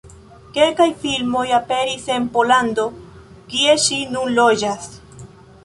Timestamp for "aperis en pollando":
1.57-2.85